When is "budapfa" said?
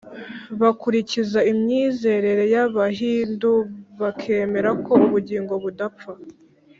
5.63-6.11